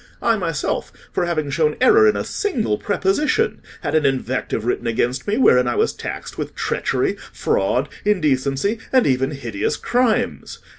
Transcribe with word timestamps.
I 0.19 0.35
myself, 0.35 0.91
for 1.11 1.27
having 1.27 1.51
shown 1.51 1.77
error 1.79 2.07
in 2.07 2.15
a 2.17 2.23
single 2.23 2.79
preposition, 2.79 3.61
had 3.81 3.93
an 3.93 4.03
invective 4.03 4.65
written 4.65 4.87
against 4.87 5.27
me 5.27 5.37
wherein 5.37 5.67
I 5.67 5.75
was 5.75 5.93
taxed 5.93 6.39
with 6.39 6.55
treachery, 6.55 7.17
fraud, 7.31 7.87
indecency, 8.03 8.79
and 8.91 9.05
even 9.05 9.29
hideous 9.29 9.77
crimes. 9.77 10.57